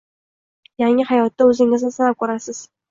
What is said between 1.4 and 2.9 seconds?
o’zingizni sinab ko’rasiz